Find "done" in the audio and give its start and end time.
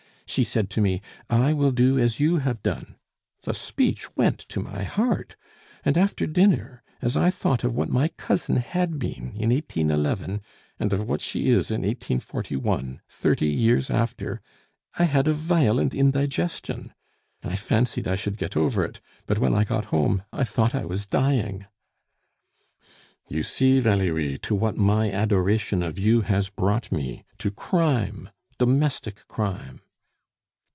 2.63-2.95